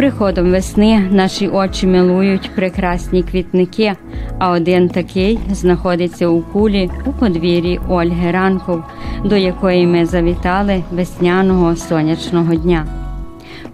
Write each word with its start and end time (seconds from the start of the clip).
приходом 0.00 0.50
весни 0.50 1.08
наші 1.10 1.48
очі 1.48 1.86
милують 1.86 2.50
прекрасні 2.54 3.22
квітники, 3.22 3.92
а 4.38 4.50
один 4.50 4.88
такий 4.88 5.38
знаходиться 5.50 6.28
у 6.28 6.40
кулі 6.40 6.90
у 7.06 7.12
подвір'ї 7.12 7.80
Ольги 7.88 8.30
Ранков, 8.30 8.82
до 9.24 9.36
якої 9.36 9.86
ми 9.86 10.06
завітали 10.06 10.82
весняного 10.92 11.76
сонячного 11.76 12.54
дня. 12.54 12.86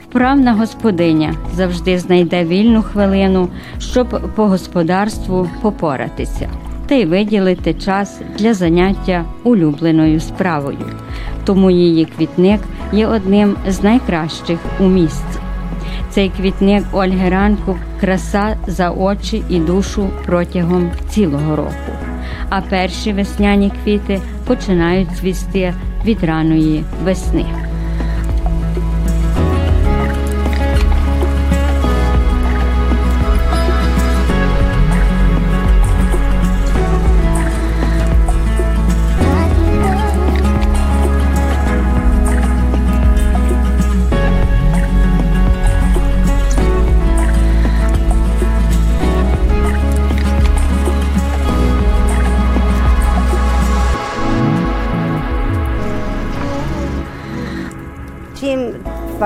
Вправна 0.03 0.53
господиня 0.55 1.35
завжди 1.55 1.99
знайде 1.99 2.45
вільну 2.45 2.83
хвилину, 2.83 3.49
щоб 3.79 4.33
по 4.35 4.47
господарству 4.47 5.49
попоратися 5.63 6.51
та 6.87 6.95
й 6.95 7.05
виділити 7.05 7.75
час 7.75 8.21
для 8.39 8.55
заняття 8.55 9.25
улюбленою 9.45 10.21
справою. 10.21 10.87
Тому 11.45 11.71
її 11.71 12.05
квітник 12.05 12.61
є 12.93 13.07
одним 13.07 13.57
з 13.69 13.83
найкращих 13.83 14.59
у 14.81 14.85
місті. 14.85 15.36
Цей 16.17 16.29
квітник 16.29 16.85
Ольги 16.93 17.29
Ранку 17.29 17.79
краса 18.01 18.57
за 18.67 18.91
очі 18.91 19.43
і 19.49 19.59
душу 19.59 20.11
протягом 20.27 20.91
цілого 21.09 21.57
року. 21.57 21.93
А 22.49 22.61
перші 22.61 23.13
весняні 23.13 23.73
квіти 23.85 24.21
починають 24.47 25.09
цвісти 25.21 25.75
від 26.05 26.25
раної 26.25 26.85
весни. 27.05 27.66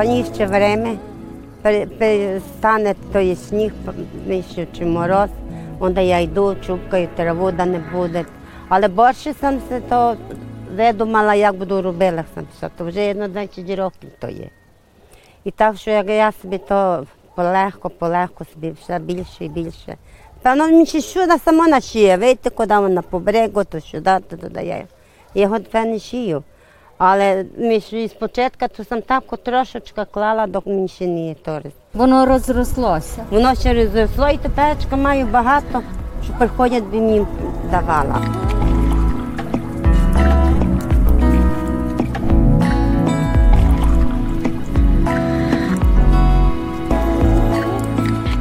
Паніще 0.01 0.47
время, 0.47 0.97
пере- 1.63 1.87
перестане 1.87 2.95
той 3.13 3.37
сніг, 3.37 3.73
нижче 4.27 4.67
чи 4.79 4.85
мороз, 4.85 5.31
онде 5.81 6.05
я 6.05 6.19
йду, 6.21 6.57
чупкаю 6.67 7.09
траву, 7.17 7.51
да 7.53 7.67
не 7.67 7.79
буде. 7.93 8.25
Але 8.69 8.89
більше 8.89 9.35
сам 9.41 9.61
се 9.69 9.81
то 9.81 10.17
видумала, 10.77 11.35
як 11.35 11.55
буду 11.55 11.83
робила 11.83 12.25
сам 12.35 12.45
все. 12.57 12.71
То 12.79 12.85
вже 12.85 13.11
одно 13.11 13.29
20 13.29 13.71
років 13.79 14.11
то 14.21 14.29
є. 14.29 14.49
І 15.45 15.51
так, 15.51 15.77
що 15.77 15.91
як 15.91 16.09
я 16.09 16.33
собі 16.33 16.59
то 16.59 17.07
полегко, 17.35 17.91
полегко 17.91 18.45
собі 18.55 18.75
все 18.83 18.99
більше 18.99 19.45
і 19.45 19.49
більше. 19.49 19.97
Певно, 20.43 20.65
мені 20.67 20.87
ще 20.87 21.01
сюди 21.01 21.39
сама 21.45 21.69
нашиє, 21.69 22.17
вийти, 22.17 22.51
куди 22.51 22.79
вона 22.79 23.03
по 23.03 23.19
берегу, 23.19 23.65
то 23.65 23.81
сюди, 23.81 24.19
то 24.31 24.37
туди. 24.37 24.63
Я 24.63 24.85
його 25.43 25.59
не 25.85 25.99
шию. 25.99 26.43
Але 27.03 27.45
ми 27.59 27.81
ж 27.81 28.03
із 28.03 28.13
початку 28.13 28.67
то 28.77 28.85
сам 28.85 29.03
так 29.03 29.23
трошечки 29.45 30.03
клала, 30.11 30.47
ще 30.89 31.07
не 31.07 31.35
торис. 31.35 31.73
Воно 31.95 32.27
розрослося. 32.27 33.25
Воно 33.31 33.55
ще 33.55 33.75
розросло 33.75 34.29
і 34.29 34.37
тепер 34.37 34.77
маю 34.97 35.27
багато, 35.27 35.83
що 36.25 36.33
приходять 36.39 36.85
би 36.85 37.01
мені 37.01 37.27
давала. 37.71 38.17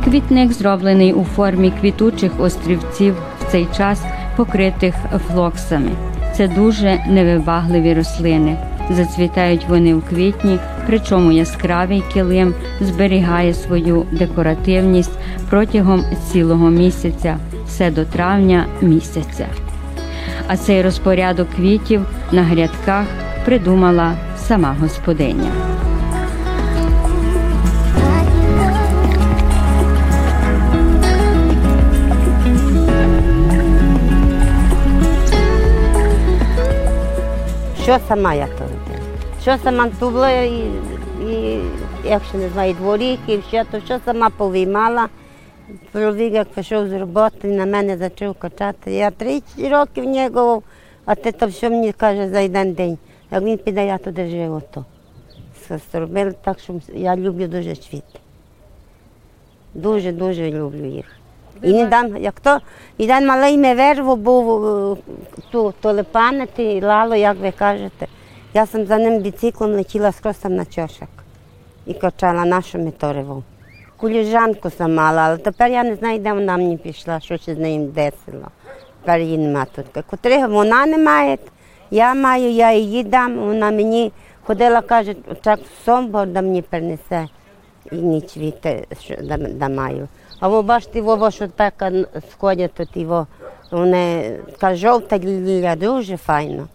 Квітник 0.04 0.52
зроблений 0.52 1.14
у 1.14 1.24
формі 1.24 1.74
квітучих 1.82 2.40
острівців 2.40 3.16
в 3.40 3.52
цей 3.52 3.68
час 3.78 4.02
покритих 4.36 4.96
флоксами. 5.28 5.92
Це 6.40 6.48
дуже 6.48 7.04
невибагливі 7.08 7.94
рослини. 7.94 8.58
Зацвітають 8.90 9.66
вони 9.70 9.96
в 9.96 10.06
квітні, 10.10 10.60
причому 10.88 11.32
яскравий 11.32 12.04
килим 12.14 12.54
зберігає 12.82 13.54
свою 13.54 14.06
декоративність 14.12 15.12
протягом 15.50 16.04
цілого 16.32 16.70
місяця, 16.70 17.38
все 17.68 17.92
до 17.92 18.06
травня 18.06 18.66
місяця. 18.82 19.48
А 20.48 20.58
цей 20.58 20.82
розпорядок 20.82 21.48
квітів 21.56 22.06
на 22.32 22.44
грядках 22.44 23.06
придумала 23.46 24.14
сама 24.38 24.76
господиня. 24.80 25.79
Що 37.90 38.00
сама 38.08 38.34
я 38.34 38.48
то 38.48 38.64
робила? 38.64 39.06
Що 39.42 39.58
сама 39.58 39.90
тубла 40.00 40.32
і, 40.32 40.64
і 41.30 41.62
як 42.06 42.24
ще 42.24 42.38
не 42.38 42.50
знаю, 42.50 42.74
дворіки, 42.74 43.34
і 43.34 43.38
все, 43.38 43.64
то 43.72 43.80
що 43.80 44.00
сама 44.06 44.30
повіймала. 44.30 45.08
Чоловік, 45.94 46.34
як 46.34 46.48
пішов 46.50 46.88
з 46.88 47.00
роботи, 47.00 47.48
на 47.48 47.66
мене 47.66 47.98
почав 47.98 48.36
качати. 48.36 48.92
Я 48.92 49.12
30 49.12 49.72
років 49.72 50.04
нього, 50.04 50.62
а 51.06 51.16
ти 51.16 51.32
то 51.32 51.48
все 51.48 51.70
мені 51.70 51.92
каже 51.92 52.30
за 52.30 52.46
один 52.46 52.74
день. 52.74 52.98
Як 53.32 53.44
він 53.44 53.58
піде, 53.58 53.86
я 53.86 53.98
туди 53.98 54.28
живу. 54.28 54.62
То. 54.74 54.86
Зробили 55.92 56.34
так, 56.44 56.60
що 56.60 56.74
я 56.94 57.16
люблю 57.16 57.48
дуже 57.48 57.76
квіти. 57.76 58.20
Дуже-дуже 59.74 60.52
люблю 60.52 60.86
їх. 60.86 61.19
І 61.62 61.74
не 61.74 61.86
дам, 61.86 62.18
як 62.18 62.40
то, 62.40 62.60
один 63.00 63.28
малий 63.28 63.58
ми 63.58 63.76
верву 63.76 64.16
був 64.16 64.66
е, 64.66 64.98
ту 65.52 65.74
толепанити, 65.82 66.82
лало, 66.84 67.16
як 67.16 67.38
ви 67.40 67.52
кажете. 67.52 68.08
Я 68.54 68.66
сам 68.66 68.86
за 68.86 68.98
ним 68.98 69.20
біциклом 69.20 69.72
летіла 69.72 70.12
скрозь 70.12 70.38
там 70.38 70.56
на 70.56 70.66
чошок 70.66 71.10
і 71.86 71.94
качала 71.94 72.46
нашу 72.46 72.80
метореву. 72.80 73.44
Куліжанку 73.98 74.70
сам 74.70 74.96
мала, 74.96 75.22
але 75.22 75.38
тепер 75.38 75.72
я 75.72 75.84
не 75.84 75.96
знаю, 75.96 76.20
де 76.20 76.34
вона 76.34 76.58
мені 76.58 76.78
пішла, 76.78 77.20
що 77.20 77.38
ще 77.38 77.56
з 77.56 77.58
нею 77.58 77.88
десило. 77.88 78.48
Тепер 79.02 79.20
її 79.22 79.38
нема 79.38 79.66
тут. 79.76 80.06
Котрих 80.10 80.50
вона 80.50 80.86
не 80.86 80.98
має, 80.98 81.38
я 81.92 82.14
маю, 82.14 82.52
я 82.52 82.74
її 82.74 83.04
дам, 83.04 83.38
вона 83.38 83.72
мені 83.72 84.12
ходила, 84.44 84.82
каже, 84.82 85.14
так 85.42 85.60
сомбор 85.86 86.28
да 86.28 86.42
мені 86.42 86.62
принесе 86.62 87.28
і 87.92 87.96
ніч 87.96 88.38
віти, 88.38 88.88
що 89.02 89.16
да, 89.24 89.38
да 89.38 89.70
маю. 89.70 90.08
А 90.40 90.48
ви 90.48 90.62
бачите, 90.62 91.02
во, 91.02 91.32
що 91.32 91.48
така 91.48 91.92
сходять 92.32 92.74
тут 92.74 92.98
його, 92.98 93.28
вони 93.72 94.38
така 94.52 94.76
жовта 94.76 95.20
лілія, 95.20 95.76
дуже 95.76 96.18
файно. 96.18 96.68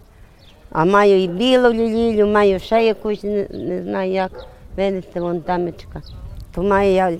А 0.73 0.85
маю 0.85 1.23
і 1.23 1.29
білу 1.29 1.73
лілію, 1.73 2.27
маю 2.27 2.61
ще 2.61 2.85
якусь, 2.85 3.23
не, 3.23 3.47
не 3.51 3.83
знаю 3.83 4.13
як, 4.13 4.47
видите, 4.77 5.21
вон 5.21 5.41
тамечка. 5.41 6.03
То 6.55 6.63
маю 6.63 6.93
я, 6.93 7.13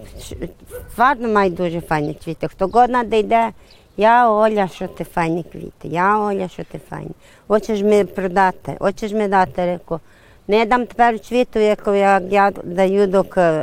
тварно 0.95 1.29
маю 1.29 1.51
дуже 1.51 1.81
файні 1.81 2.15
квіти. 2.15 2.49
Хто 2.49 2.67
годна 2.67 3.05
де 3.05 3.19
йде, 3.19 3.51
я 3.97 4.31
Оля, 4.31 4.69
що 4.69 4.89
ти 4.89 5.05
файні 5.05 5.45
квіти, 5.53 5.89
я 5.89 6.19
Оля, 6.19 6.49
що 6.49 6.65
ти 6.65 6.81
файні. 6.91 7.11
Хочеш 7.49 7.83
ми 7.83 8.05
продати, 8.05 8.77
хочеш 8.79 9.13
ми 9.13 9.29
дати 9.29 9.67
реку. 9.67 10.01
Не 10.49 10.67
дам 10.67 10.87
тепер 10.87 11.21
квіту, 11.21 11.59
яку 11.59 11.95
як 11.95 12.23
я 12.31 12.51
даю 12.65 13.07
доки 13.07 13.63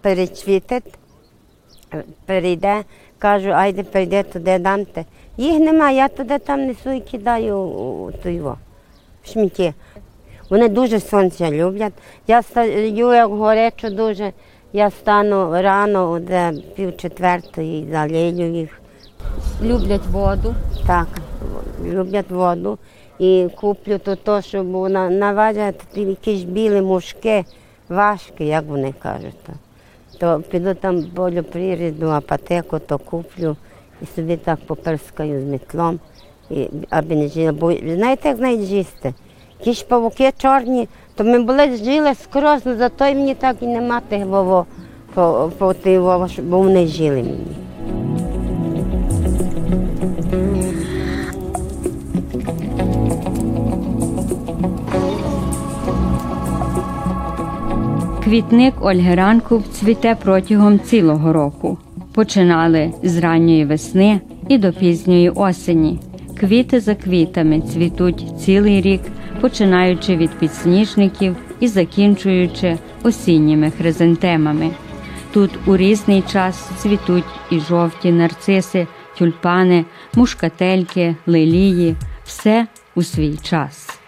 перечвітить, 0.00 0.94
перейде, 2.26 2.84
кажу, 3.18 3.48
айде 3.50 3.82
перейде 3.82 4.22
туди 4.22 4.58
дамте. 4.58 5.04
Їх 5.36 5.60
нема, 5.60 5.90
я 5.90 6.08
туди 6.08 6.38
там 6.38 6.66
несу 6.66 6.90
і 6.90 7.00
кидаю 7.00 8.12
ту 8.22 8.28
його, 8.28 8.58
в 9.22 9.28
смітті. 9.28 9.74
Вони 10.50 10.68
дуже 10.68 11.00
сонця 11.00 11.50
люблять. 11.50 11.92
Я 12.26 12.42
стаю, 12.42 12.88
як 13.14 13.30
горячу 13.30 13.90
дуже, 13.90 14.32
я 14.72 14.90
стану 14.90 15.62
рано, 15.62 16.18
де 16.18 16.52
пів 16.76 16.96
четвертої, 16.96 17.88
залию 17.92 18.54
їх. 18.54 18.80
Люблять 19.62 20.06
воду. 20.06 20.54
Так, 20.86 21.06
люблять 21.84 22.30
воду. 22.30 22.78
І 23.18 23.48
куплю 23.60 23.98
то, 23.98 24.16
то 24.16 24.40
щоб 24.40 24.66
вона 24.66 25.10
наважать 25.10 25.74
якісь 25.94 26.42
білі 26.42 26.80
мушки, 26.80 27.44
важкі, 27.88 28.46
як 28.46 28.64
вони 28.64 28.94
кажуть. 29.02 29.36
То, 30.18 30.42
піду 30.50 30.74
там 30.74 31.00
болю 31.16 31.42
приріду, 31.42 32.08
апотеку, 32.08 32.78
то 32.78 32.98
куплю 32.98 33.56
і 34.02 34.06
собі 34.16 34.36
так 34.36 34.58
поперскаю 34.66 35.40
з 35.40 35.44
метлом, 35.44 36.00
і, 36.50 36.66
аби 36.90 37.16
не 37.16 37.28
жила. 37.28 37.52
Бо 37.52 37.72
знаєте, 37.72 38.28
як 38.28 38.36
знають 38.36 38.64
жісти? 38.64 39.14
Ті 39.60 39.72
ж 39.72 39.86
павуки 39.86 40.32
чорні, 40.38 40.88
то 41.14 41.24
ми 41.24 41.42
були 41.42 41.76
жили 41.76 42.14
скрозь, 42.14 42.62
але 42.64 42.76
зато 42.76 43.06
й 43.06 43.14
мені 43.14 43.34
так 43.34 43.56
і 43.60 43.66
нема 43.66 44.00
тих 44.00 44.26
вово, 44.26 44.66
по, 45.14 45.50
по, 45.58 45.74
щоб- 46.28 46.44
бо 46.44 46.58
вони 46.58 46.86
жили 46.86 47.16
мені. 47.16 47.56
Квітник 58.26 58.74
Ольги 58.80 59.14
Ранков 59.14 59.64
цвіте 59.72 60.16
протягом 60.22 60.80
цілого 60.80 61.32
року. 61.32 61.78
Починали 62.14 62.92
з 63.02 63.18
ранньої 63.18 63.64
весни 63.64 64.20
і 64.48 64.58
до 64.58 64.72
пізньої 64.72 65.30
осені. 65.30 66.00
Квіти 66.40 66.80
за 66.80 66.94
квітами 66.94 67.60
цвітуть 67.60 68.24
цілий 68.40 68.80
рік, 68.80 69.00
починаючи 69.40 70.16
від 70.16 70.30
підсніжників 70.30 71.36
і 71.60 71.68
закінчуючи 71.68 72.78
осінніми 73.02 73.70
хризантемами. 73.70 74.70
Тут 75.32 75.50
у 75.66 75.76
різний 75.76 76.22
час 76.22 76.70
цвітуть 76.78 77.24
і 77.50 77.60
жовті 77.60 78.12
нарциси, 78.12 78.86
тюльпани, 79.18 79.84
мушкательки, 80.14 81.16
лилії, 81.26 81.96
все 82.24 82.66
у 82.94 83.02
свій 83.02 83.36
час. 83.36 84.05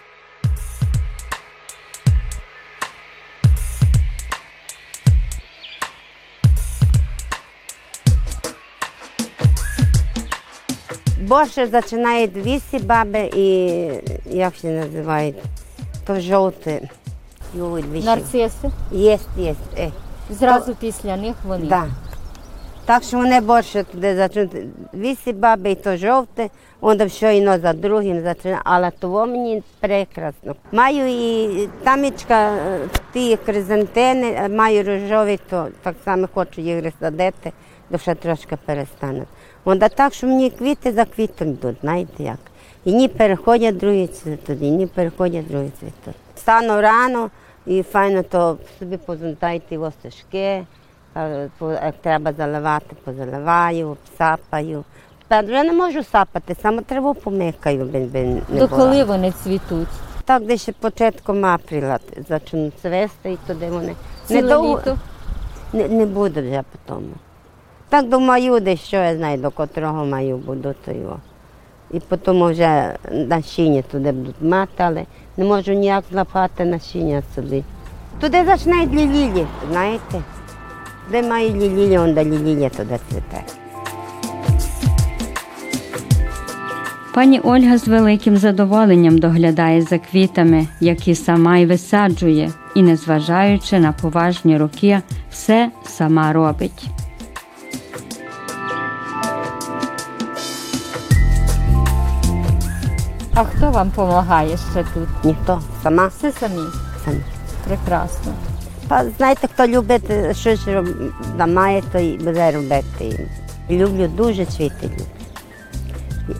Більше 11.29 11.67
починають 11.67 12.35
вісі 12.35 12.79
баби 12.79 13.29
і 13.35 13.45
як 14.25 14.55
ще 14.55 14.67
називають, 14.67 15.35
то 16.07 16.19
жовте. 16.19 16.89
Нарциси. 18.03 18.69
Є, 18.91 19.19
є. 19.37 19.55
Е. 19.77 19.91
Зразу 20.29 20.75
після 20.75 21.17
них 21.17 21.35
вони. 21.47 21.65
Да. 21.65 21.85
Так 22.85 23.03
що 23.03 23.17
вони 23.17 23.41
більше 23.41 23.83
туди 23.83 24.15
зачнуть. 24.15 24.51
Вісі 24.93 25.33
баби 25.33 25.71
і 25.71 25.75
то 25.75 25.97
жовте, 25.97 26.49
воно 26.81 27.09
щойно 27.09 27.59
за 27.59 27.73
другим 27.73 28.21
зачинає, 28.21 28.61
але 28.63 28.91
того 28.91 29.25
мені 29.25 29.63
прекрасно. 29.79 30.55
Маю 30.71 31.07
і 31.07 31.69
тамічка, 31.83 32.51
е, 32.51 32.79
ті 33.13 33.37
кризантени, 33.45 34.31
е, 34.31 34.49
маю 34.49 34.83
рожові, 34.83 35.39
то 35.49 35.67
так 35.83 35.95
само 36.05 36.27
хочу 36.33 36.61
їх 36.61 36.83
розсадити, 36.83 37.51
то 37.91 37.97
ще 37.97 38.15
трошки 38.15 38.57
перестануть. 38.65 39.27
Воно 39.65 39.89
так, 39.89 40.13
що 40.13 40.27
мені 40.27 40.49
квіти 40.49 40.91
за 40.91 41.05
квітом 41.05 41.49
йдуть, 41.49 41.77
знаєте 41.81 42.23
як. 42.23 42.37
І 42.85 42.93
ні 42.93 43.07
переходять 43.07 43.77
другі 43.77 44.07
цвітуть, 44.07 44.61
і 44.61 44.71
ні 44.71 44.87
переходять 44.87 45.47
другі 45.47 45.71
цвітуть. 45.79 46.15
Стану 46.37 46.81
рано 46.81 47.29
і 47.65 47.83
файно 47.83 48.23
то 48.23 48.57
собі 48.79 48.97
позунтайте 48.97 49.77
востежки, 49.77 50.65
Е, 51.17 51.49
Як 51.61 51.95
треба 52.01 52.33
заливати, 52.33 52.95
позаливаю, 53.03 53.97
сапаю. 54.17 54.83
Тепер 55.27 55.45
вже 55.45 55.63
не 55.63 55.73
можу 55.73 56.03
сапати, 56.03 56.55
саме 56.61 56.81
траву 56.81 57.13
помикаю, 57.13 57.85
би, 57.85 57.99
би 57.99 58.23
не 58.23 58.59
До 58.59 58.67
коли 58.67 59.03
вони 59.03 59.31
цвітуть? 59.43 59.87
Так 60.25 60.45
десь 60.45 60.61
ще 60.61 60.71
початком 60.71 61.45
апреля 61.45 61.99
почнуть 62.27 62.73
цвести 62.81 63.31
і 63.31 63.37
туди 63.47 63.67
вони. 63.67 63.95
Ціле 64.25 64.41
Недовго- 64.41 64.79
літо? 64.79 64.97
Не, 65.73 65.87
не 65.87 66.05
буду 66.05 66.41
вже 66.41 66.63
по 66.71 66.93
тому. 66.93 67.09
Так 67.89 68.09
думаю, 68.09 68.59
десь 68.59 68.79
що 68.79 68.97
я 68.97 69.15
знаю, 69.15 69.37
до 69.37 69.51
котрого 69.51 70.05
маю 70.05 70.37
буду 70.37 70.75
то 70.85 70.91
його. 70.91 71.19
І 71.91 71.99
потім 71.99 72.45
вже 72.45 72.95
насіння 73.11 73.81
туди 73.81 74.11
будуть 74.11 74.41
мати, 74.41 74.73
але 74.77 75.05
не 75.37 75.45
можу 75.45 75.73
ніяк 75.73 76.03
злапати 76.11 76.65
насіння 76.65 77.23
собі. 77.35 77.63
Туди 78.19 78.43
починають 78.43 78.93
лілії, 78.93 79.47
знаєте. 79.71 80.21
Де 81.11 81.23
має 81.23 81.49
лілії, 81.49 81.97
он 81.97 82.13
де 82.13 82.25
лілія 82.25 82.69
туди 82.69 82.99
цвіте. 83.09 83.43
Пані 87.13 87.39
Ольга 87.39 87.77
з 87.77 87.87
великим 87.87 88.37
задоволенням 88.37 89.17
доглядає 89.17 89.81
за 89.81 89.97
квітами, 89.97 90.67
які 90.79 91.15
сама 91.15 91.57
й 91.57 91.65
висаджує, 91.65 92.51
і, 92.75 92.81
незважаючи 92.81 93.79
на 93.79 93.91
поважні 93.91 94.57
роки, 94.57 95.01
все 95.29 95.71
сама 95.85 96.33
робить. 96.33 96.98
А 103.39 103.45
хто 103.45 103.71
вам 103.71 103.89
допомагає 103.89 104.57
ще 104.71 104.85
тут? 104.93 105.09
Ніхто, 105.23 105.61
сама, 105.83 106.07
Все 106.07 106.31
самі. 106.31 106.61
сама. 107.05 107.17
Прекрасно. 107.67 108.33
Знаєте, 109.17 109.47
хто 109.53 109.67
любить 109.67 110.09
е, 110.09 110.33
щось 110.33 110.67
має, 111.47 111.81
то 111.91 111.99
й 111.99 112.17
буде 112.17 112.51
робити. 112.51 113.27
Люблю 113.69 114.07
дуже 114.07 114.45
цвіти. 114.45 114.89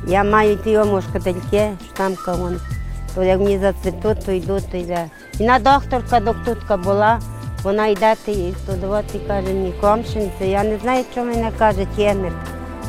Я 0.07 0.23
маю 0.23 0.55
ті 0.55 0.77
мушкательки, 0.77 1.69
штамка 1.93 2.35
вон. 2.35 2.59
То 3.15 3.23
як 3.23 3.39
мені 3.39 3.59
зацвітуть, 3.59 4.25
то 4.25 4.31
йду, 4.31 4.59
то 4.71 4.77
йде. 4.77 5.05
І 5.39 5.43
на 5.43 5.59
докторка, 5.59 6.19
доктутка 6.19 6.77
була, 6.77 7.19
вона 7.63 7.87
йде 7.87 8.15
і 8.27 8.53
студувати 8.63 9.19
каже, 9.27 9.53
ні, 9.53 9.73
комшинці. 9.81 10.45
Я 10.45 10.63
не 10.63 10.77
знаю, 10.77 11.05
що 11.11 11.23
мене 11.23 11.51
каже, 11.59 11.85
тєне 11.95 12.31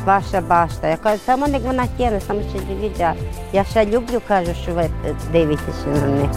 ваша 0.05 0.41
башта. 0.41 0.87
Я 0.87 0.97
кажу, 0.97 1.21
саме 1.25 1.49
як 1.49 1.63
вона 1.63 1.87
тєне, 1.97 2.21
саме 2.21 2.41
ще 2.43 2.59
дивіться. 2.59 3.13
Я 3.53 3.63
ще 3.63 3.85
люблю, 3.85 4.21
кажу, 4.27 4.51
що 4.63 4.73
ви 4.73 4.89
дивитеся 5.31 5.87
на 5.87 6.07
них. 6.07 6.29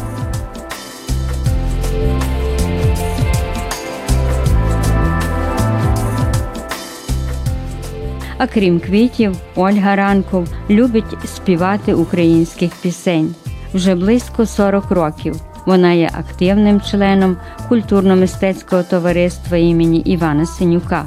А 8.39 8.47
крім 8.47 8.81
квітів, 8.81 9.37
Ольга 9.57 9.97
Ранков 9.97 10.49
любить 10.71 11.17
співати 11.25 11.95
українських 11.95 12.73
пісень. 12.83 13.35
Вже 13.75 13.95
близько 13.95 14.47
40 14.47 14.91
років. 14.91 15.37
Вона 15.67 15.93
є 15.93 16.11
активним 16.13 16.81
членом 16.81 17.37
культурно-мистецького 17.69 18.89
товариства 18.91 19.57
імені 19.57 19.99
Івана 19.99 20.47
Синюка. 20.47 21.05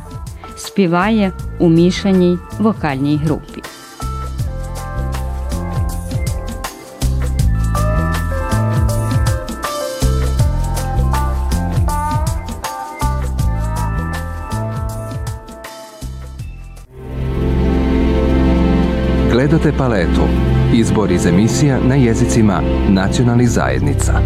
Співає 0.57 1.31
у 1.59 1.69
мішаній 1.69 2.37
вокальній 2.59 3.17
групі. 3.17 3.63
Gledate 19.31 19.71
paletu. 19.77 20.27
Izbor 20.73 21.11
iz 21.11 21.25
emisija 21.25 21.79
na 21.79 21.95
jezicima 21.95 22.61
nacionalnih 22.89 23.49
zajednica. 23.49 24.21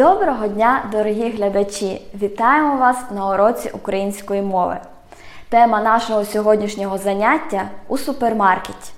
Доброго 0.00 0.48
дня, 0.48 0.84
дорогі 0.92 1.30
глядачі! 1.30 2.02
Вітаємо 2.22 2.76
вас 2.76 2.96
на 3.10 3.34
уроці 3.34 3.70
української 3.70 4.42
мови. 4.42 4.76
Тема 5.48 5.82
нашого 5.82 6.24
сьогоднішнього 6.24 6.98
заняття 6.98 7.68
у 7.88 7.98
супермаркеті. 7.98 8.92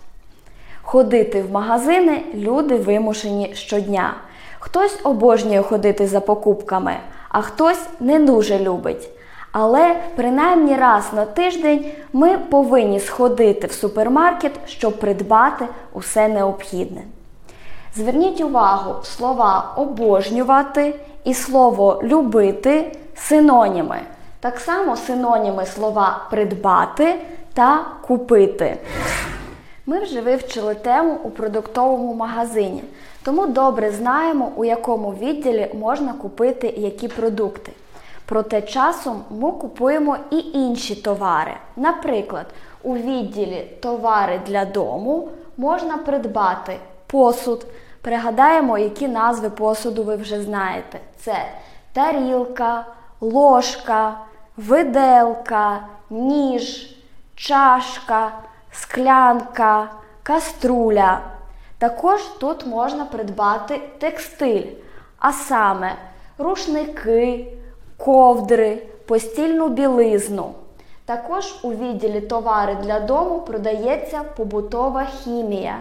Ходити 0.82 1.42
в 1.42 1.50
магазини 1.50 2.22
люди 2.34 2.76
вимушені 2.76 3.54
щодня. 3.54 4.14
Хтось 4.58 5.00
обожнює 5.04 5.62
ходити 5.62 6.06
за 6.06 6.20
покупками, 6.20 6.96
а 7.28 7.40
хтось 7.40 7.86
не 8.00 8.18
дуже 8.18 8.58
любить. 8.58 9.08
Але 9.52 9.96
принаймні 10.16 10.76
раз 10.76 11.12
на 11.12 11.24
тиждень 11.24 11.84
ми 12.12 12.38
повинні 12.38 13.00
сходити 13.00 13.66
в 13.66 13.72
супермаркет, 13.72 14.52
щоб 14.66 14.98
придбати 15.00 15.64
усе 15.92 16.28
необхідне. 16.28 17.02
Зверніть 17.96 18.40
увагу, 18.40 18.94
слова 19.02 19.72
обожнювати 19.76 20.94
і 21.24 21.34
слово 21.34 22.00
любити 22.02 22.96
синоніми. 23.14 24.00
Так 24.40 24.58
само 24.58 24.96
синоніми 24.96 25.66
слова 25.66 26.26
придбати 26.30 27.14
та 27.54 27.84
купити. 28.06 28.78
Ми 29.86 30.00
вже 30.00 30.20
вивчили 30.20 30.74
тему 30.74 31.18
у 31.22 31.30
продуктовому 31.30 32.14
магазині, 32.14 32.84
тому 33.24 33.46
добре 33.46 33.90
знаємо, 33.90 34.52
у 34.56 34.64
якому 34.64 35.10
відділі 35.10 35.70
можна 35.74 36.12
купити 36.12 36.74
які 36.76 37.08
продукти. 37.08 37.72
Проте 38.24 38.62
часом 38.62 39.22
ми 39.30 39.52
купуємо 39.52 40.16
і 40.30 40.36
інші 40.38 40.94
товари. 40.94 41.52
Наприклад, 41.76 42.46
у 42.82 42.94
відділі 42.96 43.66
товари 43.80 44.40
для 44.46 44.64
дому 44.64 45.28
можна 45.56 45.98
придбати 45.98 46.76
посуд. 47.12 47.66
Пригадаємо, 48.00 48.78
які 48.78 49.08
назви 49.08 49.50
посуду 49.50 50.02
ви 50.02 50.16
вже 50.16 50.42
знаєте. 50.42 51.00
Це 51.16 51.36
тарілка, 51.92 52.86
ложка, 53.20 54.18
виделка, 54.56 55.80
ніж, 56.10 56.96
чашка, 57.34 58.32
склянка, 58.72 59.90
каструля. 60.22 61.20
Також 61.78 62.22
тут 62.40 62.66
можна 62.66 63.04
придбати 63.04 63.80
текстиль, 63.98 64.66
а 65.18 65.32
саме 65.32 65.94
рушники, 66.38 67.52
ковдри, 67.96 68.82
постільну 69.06 69.68
білизну. 69.68 70.54
Також 71.04 71.54
у 71.62 71.72
відділі 71.72 72.20
товари 72.20 72.74
для 72.82 73.00
дому 73.00 73.40
продається 73.40 74.22
побутова 74.36 75.04
хімія. 75.04 75.78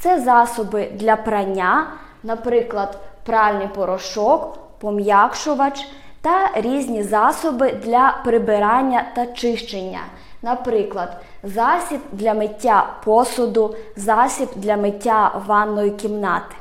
Це 0.00 0.20
засоби 0.20 0.88
для 0.94 1.16
прання, 1.16 1.86
наприклад, 2.22 2.98
пральний 3.24 3.68
порошок, 3.68 4.58
пом'якшувач 4.78 5.86
та 6.20 6.50
різні 6.54 7.02
засоби 7.02 7.72
для 7.72 8.18
прибирання 8.24 9.04
та 9.14 9.26
чищення. 9.26 10.00
Наприклад, 10.42 11.16
засіб 11.42 12.00
для 12.12 12.34
миття 12.34 12.86
посуду, 13.04 13.74
засіб 13.96 14.48
для 14.56 14.76
миття 14.76 15.42
ванної 15.46 15.90
кімнати. 15.90 16.54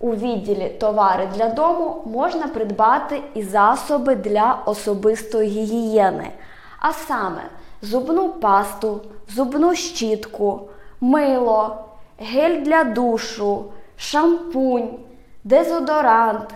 У 0.00 0.14
відділі 0.14 0.68
товари 0.68 1.28
для 1.34 1.48
дому 1.48 2.02
можна 2.06 2.48
придбати 2.48 3.22
і 3.34 3.42
засоби 3.42 4.14
для 4.14 4.58
особистої 4.66 5.48
гігієни, 5.48 6.30
а 6.78 6.92
саме 6.92 7.42
зубну 7.82 8.28
пасту, 8.28 9.00
зубну 9.28 9.74
щітку, 9.74 10.60
мило, 11.00 11.85
гель 12.18 12.60
для 12.62 12.84
душу, 12.84 13.72
шампунь, 13.96 14.98
дезодорант, 15.44 16.54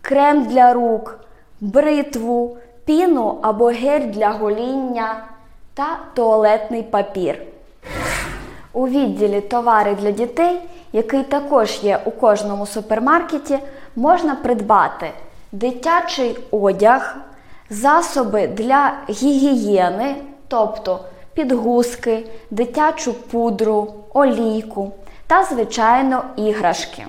крем 0.00 0.44
для 0.44 0.72
рук, 0.72 1.18
бритву, 1.60 2.56
піну 2.84 3.38
або 3.42 3.66
гель 3.66 4.06
для 4.06 4.30
гоління 4.30 5.24
та 5.74 5.98
туалетний 6.14 6.82
папір. 6.82 7.42
У 8.72 8.88
відділі 8.88 9.40
товари 9.40 9.94
для 9.94 10.10
дітей, 10.10 10.60
який 10.92 11.22
також 11.22 11.78
є 11.82 12.00
у 12.04 12.10
кожному 12.10 12.66
супермаркеті, 12.66 13.58
можна 13.96 14.34
придбати 14.34 15.10
дитячий 15.52 16.38
одяг, 16.50 17.16
засоби 17.70 18.46
для 18.46 18.92
гігієни, 19.10 20.16
тобто 20.48 21.00
підгузки, 21.38 22.24
дитячу 22.50 23.12
пудру, 23.12 23.94
олійку 24.14 24.92
та, 25.26 25.44
звичайно, 25.44 26.24
іграшки. 26.36 27.06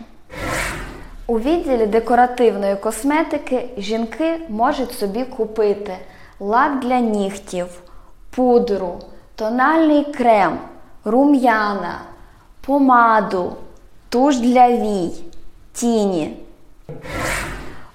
У 1.28 1.40
відділі 1.40 1.86
декоративної 1.86 2.76
косметики 2.76 3.70
жінки 3.78 4.40
можуть 4.50 4.92
собі 4.92 5.24
купити 5.24 5.94
лак 6.40 6.80
для 6.80 7.00
нігтів, 7.00 7.68
пудру, 8.36 9.00
тональний 9.36 10.04
крем, 10.04 10.60
рум'яна, 11.06 12.02
помаду, 12.66 13.54
туш 14.10 14.38
для 14.38 14.70
вій, 14.70 15.10
тіні. 15.74 16.38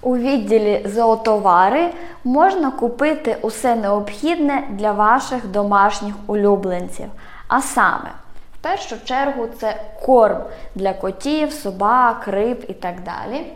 У 0.02 0.16
відділі 0.16 0.86
зоотовари 0.94 1.90
можна 2.24 2.70
купити 2.70 3.36
усе 3.42 3.76
необхідне 3.76 4.68
для 4.70 4.92
ваших 4.92 5.46
домашніх 5.46 6.14
улюбленців. 6.26 7.06
А 7.48 7.60
саме, 7.62 8.10
в 8.54 8.62
першу 8.62 9.04
чергу, 9.04 9.46
це 9.60 9.80
корм 10.02 10.38
для 10.74 10.92
котів, 10.92 11.52
собак, 11.52 12.28
риб 12.28 12.64
і 12.68 12.72
так 12.72 12.94
далі, 13.02 13.46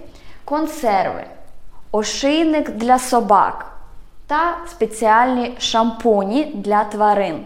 консерви, 0.44 1.24
ошийник 1.92 2.70
для 2.70 2.98
собак 2.98 3.66
та 4.26 4.56
спеціальні 4.70 5.56
шампуні 5.58 6.44
для 6.44 6.84
тварин. 6.84 7.44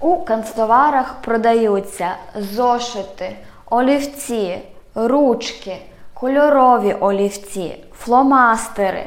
У 0.00 0.16
канцтоварах 0.16 1.14
продаються 1.20 2.08
зошити, 2.36 3.36
олівці, 3.70 4.58
ручки, 4.94 5.76
кольорові 6.14 6.92
олівці, 7.00 7.84
фломастери, 7.98 9.06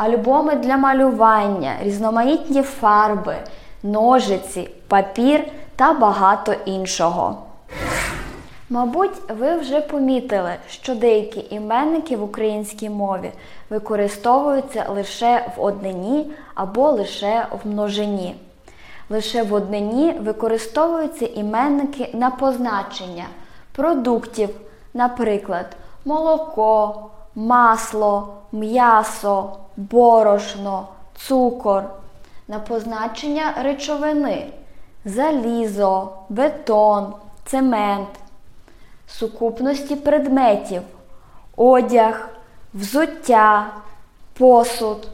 альбоми 0.00 0.54
для 0.54 0.76
малювання, 0.76 1.76
різноманітні 1.82 2.62
фарби, 2.62 3.36
ножиці, 3.82 4.68
папір 4.88 5.44
та 5.76 5.92
багато 5.92 6.54
іншого. 6.64 7.42
Мабуть, 8.70 9.30
ви 9.38 9.56
вже 9.56 9.80
помітили, 9.80 10.54
що 10.68 10.94
деякі 10.94 11.46
іменники 11.50 12.16
в 12.16 12.22
українській 12.22 12.90
мові 12.90 13.30
використовуються 13.70 14.86
лише 14.88 15.50
в 15.56 15.60
однині 15.62 16.30
або 16.54 16.90
лише 16.90 17.46
в 17.62 17.68
множині. 17.68 18.34
Лише 19.10 19.42
в 19.42 19.54
однині 19.54 20.12
використовуються 20.12 21.26
іменники 21.26 22.10
на 22.12 22.30
позначення 22.30 23.24
продуктів, 23.72 24.48
наприклад, 24.94 25.66
молоко, 26.04 27.10
масло, 27.34 28.34
м'ясо, 28.52 29.56
борошно, 29.76 30.88
цукор, 31.16 31.84
на 32.48 32.58
позначення 32.58 33.54
речовини, 33.62 34.52
залізо, 35.04 36.12
бетон, 36.28 37.14
цемент, 37.44 38.08
сукупності 39.06 39.96
предметів, 39.96 40.82
одяг, 41.56 42.28
взуття, 42.74 43.66
посуд, 44.38 45.08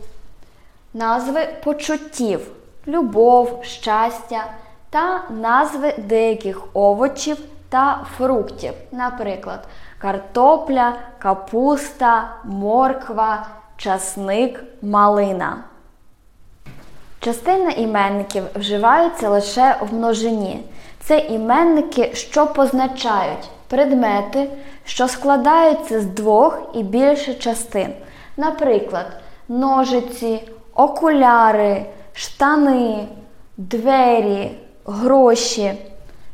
назви 0.95 1.49
почуттів, 1.65 2.51
любов, 2.87 3.61
щастя 3.63 4.45
та 4.91 5.23
назви 5.31 5.95
деяких 5.99 6.63
овочів 6.73 7.39
та 7.69 8.07
фруктів, 8.17 8.73
наприклад, 8.93 9.69
картопля, 9.99 10.93
капуста, 11.19 12.31
морква, 12.45 13.47
часник, 13.77 14.65
малина. 14.83 15.57
Частина 17.21 17.71
іменників 17.71 18.45
вживаються 18.55 19.29
лише 19.29 19.77
в 19.81 19.95
множині. 19.95 20.65
Це 21.01 21.19
іменники, 21.19 22.15
що 22.15 22.47
позначають 22.47 23.51
предмети, 23.69 24.51
що 24.85 25.09
складаються 25.09 26.01
з 26.01 26.07
двох 26.07 26.63
і 26.75 26.83
більше 26.83 27.35
частин. 27.35 27.93
Наприклад, 28.37 29.07
ножиці, 29.49 30.49
окуляри, 30.75 31.87
штани, 32.13 33.09
двері, 33.57 34.59
гроші. 34.85 35.73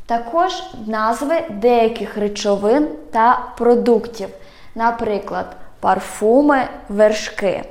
Також 0.06 0.52
назви 0.87 1.35
деяких 1.50 2.16
речовин 2.16 2.88
та 3.11 3.42
продуктів, 3.59 4.28
наприклад, 4.75 5.56
парфуми, 5.80 6.64
вершки. 6.88 7.64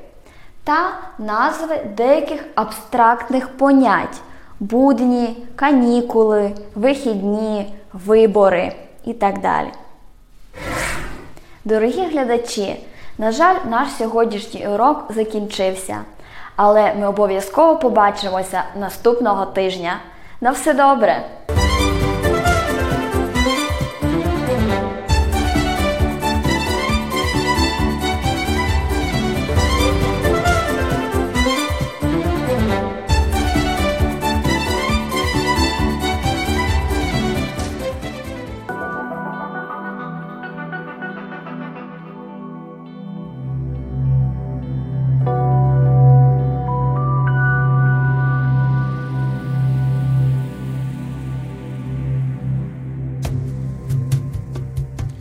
Та 0.64 0.94
назви 1.20 1.76
деяких 1.98 2.46
абстрактних 2.56 3.50
понять 3.50 4.22
будні, 4.60 5.48
канікули, 5.56 6.52
вихідні, 6.76 7.74
вибори 7.94 8.74
і 9.06 9.14
так 9.14 9.40
далі. 9.40 9.68
Дорогі 11.66 12.06
глядачі, 12.06 12.86
на 13.18 13.32
жаль, 13.32 13.56
наш 13.70 13.90
сьогоднішній 13.92 14.68
урок 14.68 15.06
закінчився. 15.10 15.98
Але 16.56 16.94
ми 16.94 17.08
обов'язково 17.08 17.78
побачимося 17.78 18.64
наступного 18.76 19.46
тижня. 19.46 20.00
На 20.42 20.52
все 20.52 20.74
добре! 20.74 21.26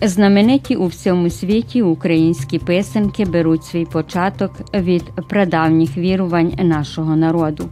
Знамениті 0.02 0.76
у 0.76 0.86
всьому 0.86 1.30
світі 1.30 1.82
українські 1.82 2.58
писанки 2.58 3.24
беруть 3.24 3.64
свій 3.64 3.84
початок 3.84 4.52
від 4.74 5.04
прадавніх 5.28 5.96
вірувань 5.96 6.52
нашого 6.62 7.16
народу. 7.16 7.68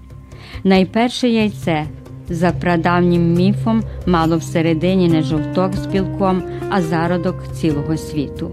Найперше 0.64 1.28
яйце 1.28 1.86
за 2.28 2.50
прадавнім 2.50 3.34
міфом 3.34 3.82
мало 4.06 4.36
всередині 4.36 5.08
не 5.08 5.22
жовток 5.22 5.74
з 5.74 5.86
білком, 5.86 6.42
а 6.70 6.82
зародок 6.82 7.36
цілого 7.52 7.96
світу. 7.96 8.50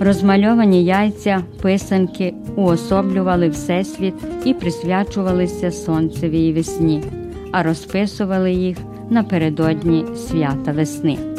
Розмальовані 0.00 0.84
яйця, 0.84 1.42
писанки 1.62 2.34
уособлювали 2.56 3.48
Всесвіт 3.48 4.14
і 4.44 4.54
присвячувалися 4.54 5.70
сонцевій 5.70 6.52
весні, 6.52 7.02
а 7.52 7.62
розписували 7.62 8.52
їх 8.52 8.76
напередодні 9.10 10.04
свята 10.16 10.72
весни. 10.72 11.29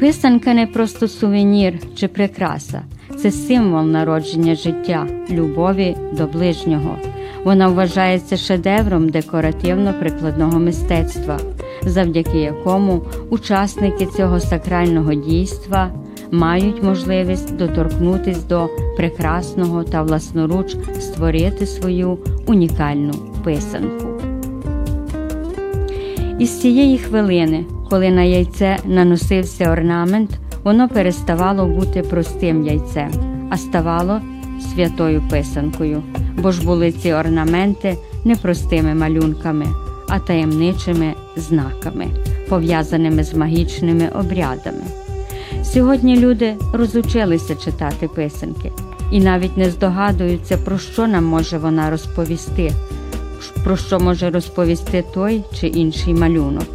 Писанка 0.00 0.54
не 0.54 0.66
просто 0.66 1.08
сувенір 1.08 1.74
чи 1.94 2.08
прикраса, 2.08 2.82
це 3.18 3.30
символ 3.30 3.86
народження 3.86 4.54
життя, 4.54 5.06
любові 5.30 5.96
до 6.12 6.26
ближнього. 6.26 6.96
Вона 7.44 7.68
вважається 7.68 8.36
шедевром 8.36 9.08
декоративно-прикладного 9.08 10.58
мистецтва, 10.58 11.40
завдяки 11.82 12.38
якому 12.38 13.02
учасники 13.30 14.06
цього 14.06 14.40
сакрального 14.40 15.14
дійства 15.14 15.90
мають 16.30 16.82
можливість 16.82 17.56
доторкнутись 17.56 18.44
до 18.44 18.68
прекрасного 18.96 19.84
та 19.84 20.02
власноруч 20.02 20.76
створити 21.00 21.66
свою 21.66 22.18
унікальну 22.46 23.12
писанку. 23.44 24.09
Із 26.40 26.60
цієї 26.60 26.98
хвилини, 26.98 27.64
коли 27.90 28.10
на 28.10 28.22
яйце 28.22 28.78
наносився 28.84 29.72
орнамент, 29.72 30.30
воно 30.64 30.88
переставало 30.88 31.66
бути 31.66 32.02
простим 32.02 32.66
яйцем, 32.66 33.10
а 33.50 33.56
ставало 33.56 34.20
святою 34.74 35.22
писанкою, 35.30 36.02
бо 36.38 36.52
ж 36.52 36.64
були 36.64 36.92
ці 36.92 37.12
орнаменти 37.12 37.96
не 38.24 38.36
простими 38.36 38.94
малюнками, 38.94 39.66
а 40.08 40.18
таємничими 40.18 41.14
знаками, 41.36 42.06
пов'язаними 42.48 43.24
з 43.24 43.34
магічними 43.34 44.08
обрядами. 44.08 44.84
Сьогодні 45.62 46.16
люди 46.16 46.54
розучилися 46.72 47.54
читати 47.54 48.08
писанки 48.08 48.72
і 49.12 49.20
навіть 49.20 49.56
не 49.56 49.70
здогадуються, 49.70 50.56
про 50.56 50.78
що 50.78 51.06
нам 51.06 51.24
може 51.24 51.58
вона 51.58 51.90
розповісти, 51.90 52.72
про 53.64 53.76
що 53.76 54.00
може 54.00 54.30
розповісти 54.30 55.04
той 55.14 55.44
чи 55.60 55.66
інший 55.66 56.14
малюнок. 56.14 56.66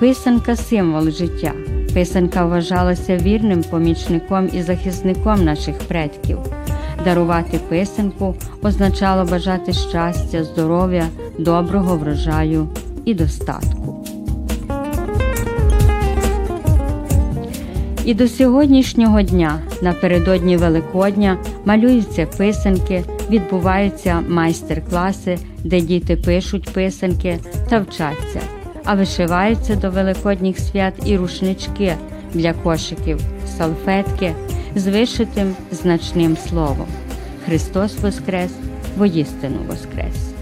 Писанка 0.00 0.56
символ 0.56 1.10
життя. 1.10 1.52
Писанка 1.94 2.44
вважалася 2.44 3.16
вірним 3.16 3.62
помічником 3.62 4.50
і 4.52 4.62
захисником 4.62 5.44
наших 5.44 5.78
предків. 5.78 6.38
Дарувати 7.04 7.60
писанку 7.68 8.34
означало 8.62 9.24
бажати 9.24 9.72
щастя, 9.72 10.44
здоров'я, 10.44 11.06
доброго 11.38 11.96
врожаю 11.96 12.68
і 13.04 13.14
достатку. 13.14 14.06
І 18.04 18.14
до 18.14 18.28
сьогоднішнього 18.28 19.22
дня, 19.22 19.58
напередодні 19.82 20.56
Великодня, 20.56 21.38
малюються 21.64 22.26
писанки, 22.26 23.04
відбуваються 23.30 24.22
майстер-класи, 24.28 25.38
де 25.64 25.80
діти 25.80 26.16
пишуть 26.16 26.70
писанки 26.72 27.38
та 27.70 27.78
вчаться, 27.78 28.40
а 28.84 28.94
вишиваються 28.94 29.76
до 29.76 29.90
великодніх 29.90 30.58
свят 30.58 30.94
і 31.04 31.16
рушнички 31.16 31.94
для 32.34 32.52
кошиків, 32.52 33.20
салфетки 33.58 34.34
з 34.74 34.86
вишитим 34.86 35.54
значним 35.70 36.36
словом. 36.36 36.86
Христос 37.46 37.98
Воскрес, 37.98 38.50
воістину 38.96 39.58
Воскрес! 39.68 40.34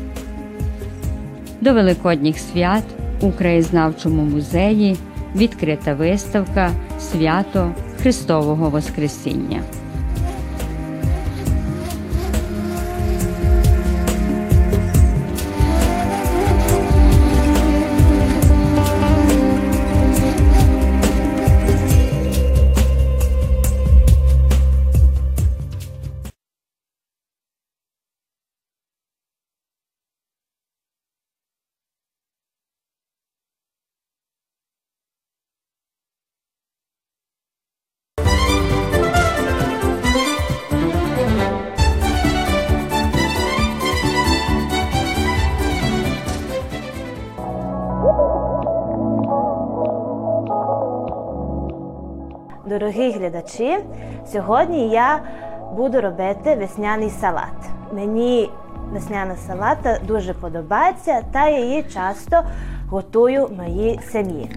До 1.60 1.74
Великодніх 1.74 2.38
свят 2.38 2.84
у 3.20 3.32
краєзнавчому 3.32 4.22
музеї 4.22 4.96
відкрита 5.36 5.94
виставка 5.94 6.70
Свято 7.00 7.74
Христового 8.02 8.70
Воскресіння. 8.70 9.62
Дорогі 52.82 53.10
глядачі, 53.10 53.78
сьогодні 54.32 54.88
я 54.88 55.20
буду 55.76 56.00
робити 56.00 56.54
весняний 56.54 57.10
салат. 57.10 57.70
Мені 57.92 58.50
весняна 58.92 59.36
салата 59.36 59.98
дуже 60.06 60.34
подобається, 60.34 61.22
та 61.32 61.48
її 61.48 61.82
часто 61.82 62.42
готую 62.88 63.48
моїй 63.56 64.00
сім'ї. 64.12 64.50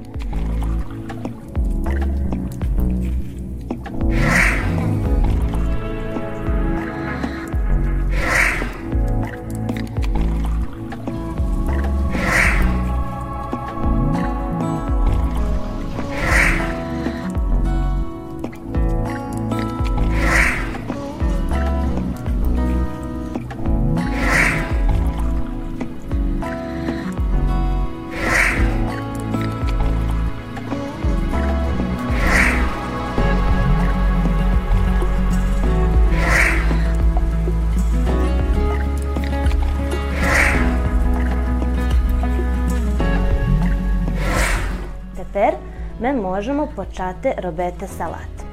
ми 46.35 46.35
можемо 46.35 46.67
почати 46.67 47.33
робити 47.43 47.87
салат. 47.87 48.45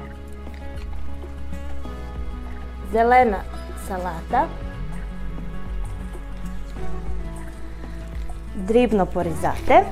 Зелена 2.92 3.42
салата. 3.88 4.46
Дрібно 8.54 9.06
порізати. 9.06 9.86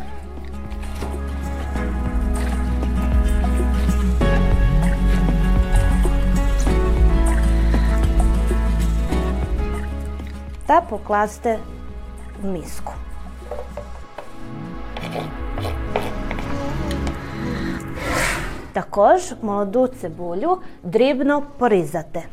Та 10.66 10.80
покласти 10.80 11.58
в 12.42 12.46
Також 18.73 19.33
молоду 19.41 19.87
цибулю 19.87 20.57
дрібно 20.83 21.43
порізати. 21.57 22.23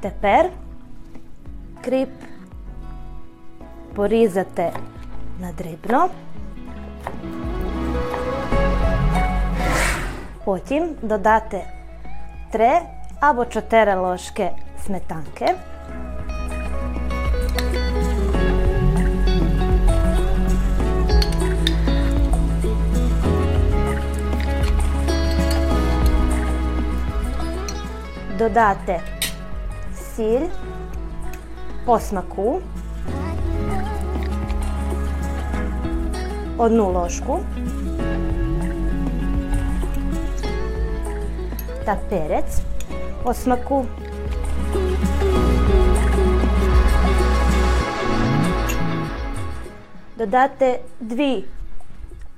Тепер 0.00 0.50
кріп 1.84 2.08
порізати 4.00 4.72
на 5.40 5.52
дрібно. 5.52 6.08
Потім 10.44 10.88
додати 11.02 11.64
3 12.50 12.70
або 13.20 13.44
4 13.44 13.94
ложки 13.94 14.50
сметанки. 14.86 15.54
Додати 28.38 29.00
сіль 30.16 30.46
по 31.84 31.98
смаку. 31.98 32.60
Одну 36.60 36.92
ложку. 36.92 37.40
Та 41.84 41.96
перець 42.08 42.60
по 43.22 43.34
смаку. 43.34 43.86
Додати 50.18 50.80
2 51.00 51.36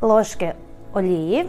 ложки 0.01 0.53
олії. 0.93 1.49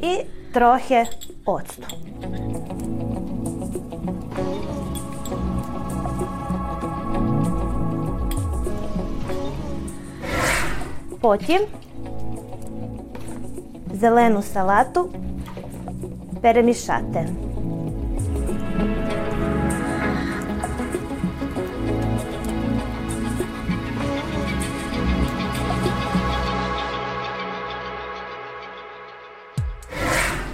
І 0.00 0.24
трохи 0.52 1.04
оцту. 1.44 2.05
Потім 11.26 11.66
зелену 13.94 14.42
салату 14.42 15.10
перемішати. 16.40 17.28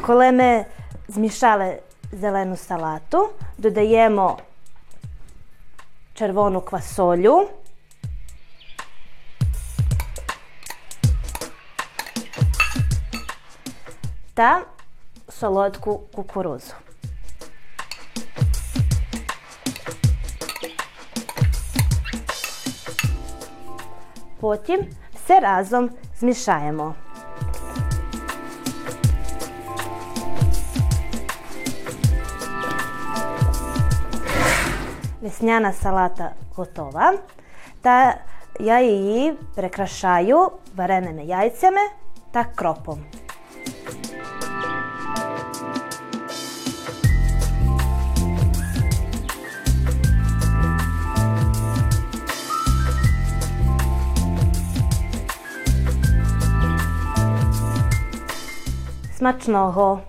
Коли 0.00 0.32
ми 0.32 0.64
змішали 1.08 1.78
зелену 2.12 2.56
салату, 2.56 3.28
додаємо 3.58 4.38
червону 6.14 6.60
квасолю. 6.60 7.48
Та 14.42 14.62
солодку 15.28 15.98
кукурузу. 16.14 16.74
Потім 24.40 24.86
все 25.14 25.40
разом 25.40 25.90
змішаємо. 26.18 26.94
Весняна 35.20 35.72
салата 35.72 36.32
готова. 36.54 37.18
Та 37.82 38.16
я 38.60 38.80
її 38.80 39.32
прикрашаю 39.54 40.50
вареними 40.74 41.24
яйцями 41.24 41.80
та 42.32 42.44
кропом. 42.44 43.04
Smacznego! 59.22 60.00